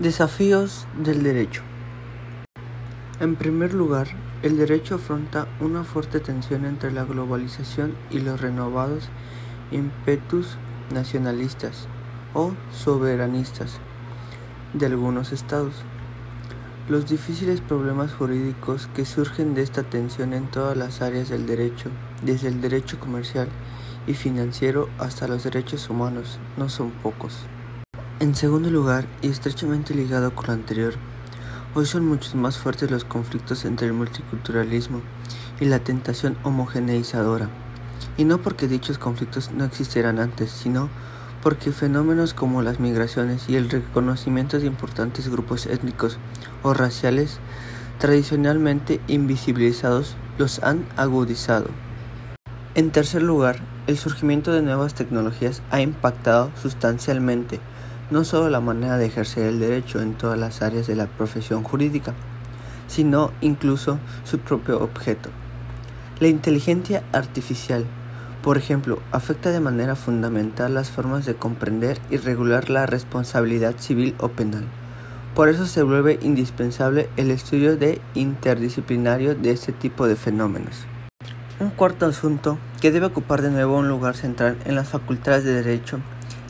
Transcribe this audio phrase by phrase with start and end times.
[0.00, 1.62] Desafíos del derecho.
[3.18, 4.06] En primer lugar,
[4.44, 9.08] el derecho afronta una fuerte tensión entre la globalización y los renovados
[9.72, 10.56] ímpetus
[10.94, 11.88] nacionalistas
[12.32, 13.80] o soberanistas
[14.72, 15.74] de algunos estados.
[16.88, 21.90] Los difíciles problemas jurídicos que surgen de esta tensión en todas las áreas del derecho,
[22.22, 23.48] desde el derecho comercial
[24.06, 27.48] y financiero hasta los derechos humanos, no son pocos.
[28.20, 30.94] En segundo lugar, y estrechamente ligado con lo anterior,
[31.76, 35.02] hoy son muchos más fuertes los conflictos entre el multiculturalismo
[35.60, 37.48] y la tentación homogeneizadora,
[38.16, 40.88] y no porque dichos conflictos no existieran antes, sino
[41.44, 46.18] porque fenómenos como las migraciones y el reconocimiento de importantes grupos étnicos
[46.64, 47.38] o raciales
[48.00, 51.68] tradicionalmente invisibilizados los han agudizado.
[52.74, 57.60] En tercer lugar, el surgimiento de nuevas tecnologías ha impactado sustancialmente
[58.10, 61.62] no solo la manera de ejercer el derecho en todas las áreas de la profesión
[61.62, 62.14] jurídica,
[62.86, 65.30] sino incluso su propio objeto.
[66.20, 67.84] La inteligencia artificial,
[68.42, 74.14] por ejemplo, afecta de manera fundamental las formas de comprender y regular la responsabilidad civil
[74.18, 74.64] o penal.
[75.34, 80.86] Por eso se vuelve indispensable el estudio de interdisciplinario de este tipo de fenómenos.
[81.60, 85.54] Un cuarto asunto que debe ocupar de nuevo un lugar central en las facultades de
[85.54, 86.00] derecho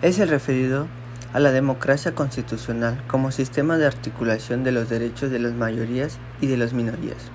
[0.00, 0.86] es el referido
[1.32, 6.46] a la democracia constitucional como sistema de articulación de los derechos de las mayorías y
[6.46, 7.30] de las minorías.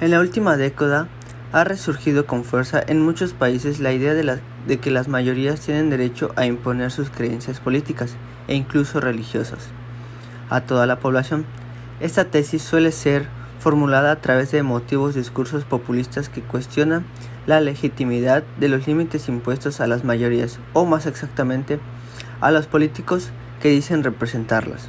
[0.00, 1.08] En la última década
[1.52, 5.90] ha resurgido con fuerza en muchos países la idea de, de, que las mayorías tienen
[5.90, 8.14] derecho a imponer sus creencias políticas
[8.48, 9.68] e incluso religiosas
[10.50, 11.46] a toda la población.
[12.00, 13.26] Esta tesis suele ser
[13.58, 17.06] formulada a través de emotivos discursos populistas que cuestionan
[17.46, 21.80] la legitimidad de los límites impuestos a las mayorías, o más exactamente,
[22.40, 24.88] a los políticos que dicen representarlas.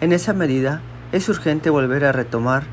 [0.00, 0.80] En esa medida,
[1.12, 2.64] es urgente volver a retomar,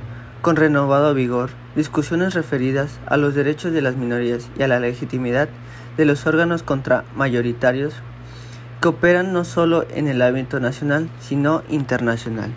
[0.41, 5.49] con renovado vigor, discusiones referidas a los derechos de las minorías y a la legitimidad
[5.97, 7.93] de los órganos contramayoritarios
[8.81, 12.51] que operan no solo en el ámbito nacional, sino internacional.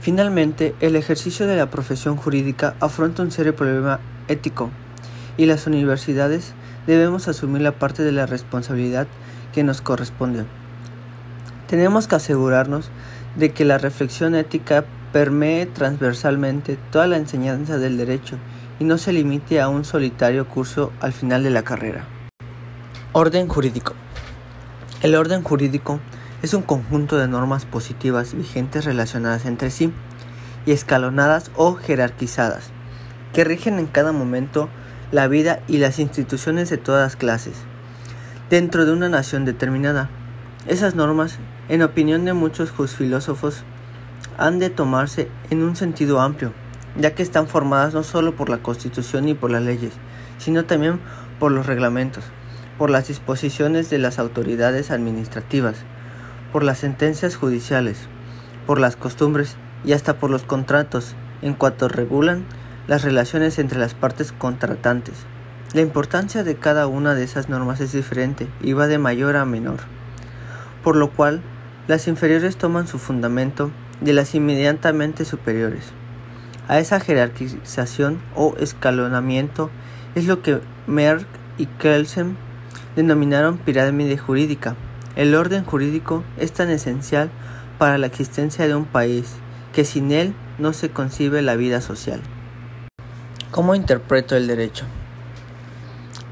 [0.00, 4.70] Finalmente, el ejercicio de la profesión jurídica afronta un serio problema ético
[5.36, 6.54] y las universidades
[6.86, 9.06] debemos asumir la parte de la responsabilidad
[9.56, 10.44] que nos corresponde.
[11.66, 12.90] Tenemos que asegurarnos
[13.36, 14.84] de que la reflexión ética
[15.14, 18.36] permee transversalmente toda la enseñanza del derecho
[18.78, 22.04] y no se limite a un solitario curso al final de la carrera.
[23.12, 23.94] Orden jurídico.
[25.00, 26.00] El orden jurídico
[26.42, 29.90] es un conjunto de normas positivas vigentes relacionadas entre sí
[30.66, 32.68] y escalonadas o jerarquizadas,
[33.32, 34.68] que rigen en cada momento
[35.12, 37.54] la vida y las instituciones de todas clases,
[38.50, 40.08] dentro de una nación determinada.
[40.68, 43.64] Esas normas, en opinión de muchos filósofos,
[44.38, 46.52] han de tomarse en un sentido amplio,
[46.96, 49.92] ya que están formadas no solo por la Constitución y por las leyes,
[50.38, 51.00] sino también
[51.40, 52.24] por los reglamentos,
[52.78, 55.76] por las disposiciones de las autoridades administrativas,
[56.52, 57.98] por las sentencias judiciales,
[58.66, 62.44] por las costumbres y hasta por los contratos en cuanto regulan
[62.86, 65.26] las relaciones entre las partes contratantes.
[65.74, 69.44] La importancia de cada una de esas normas es diferente y va de mayor a
[69.44, 69.80] menor,
[70.84, 71.42] por lo cual
[71.88, 75.84] las inferiores toman su fundamento de las inmediatamente superiores.
[76.68, 79.70] A esa jerarquización o escalonamiento
[80.14, 81.26] es lo que Merck
[81.58, 82.36] y Kelsen
[82.94, 84.76] denominaron pirámide jurídica.
[85.16, 87.30] El orden jurídico es tan esencial
[87.78, 89.34] para la existencia de un país
[89.72, 92.20] que sin él no se concibe la vida social.
[93.50, 94.86] ¿Cómo interpreto el derecho?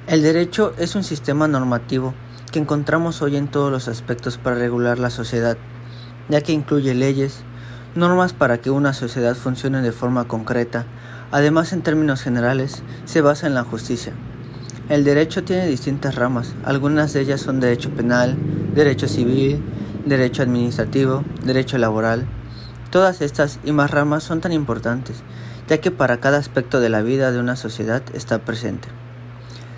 [0.07, 2.13] El derecho es un sistema normativo
[2.53, 5.57] que encontramos hoy en todos los aspectos para regular la sociedad,
[6.29, 7.39] ya que incluye leyes,
[7.95, 10.85] normas para que una sociedad funcione de forma concreta.
[11.31, 14.13] Además, en términos generales, se basa en la justicia.
[14.91, 18.37] El derecho tiene distintas ramas, algunas de ellas son derecho penal,
[18.75, 19.63] derecho civil,
[20.05, 22.27] derecho administrativo, derecho laboral.
[22.91, 25.23] Todas estas y más ramas son tan importantes,
[25.67, 28.89] ya que para cada aspecto de la vida de una sociedad está presente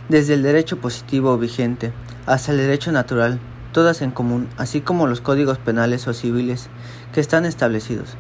[0.08, 1.92] desde el derecho positivo vigente
[2.26, 3.40] hasta el derecho natural,
[3.72, 6.68] todas en común, así como los códigos penales o civiles
[7.12, 8.16] que están establecidos.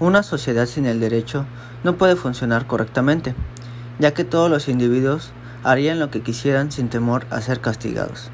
[0.00, 1.44] Una sociedad sin el derecho
[1.84, 3.34] no puede funcionar correctamente,
[3.98, 5.32] ya que todos los individuos
[5.64, 8.30] harían lo que quisieran sin temor a ser castigados.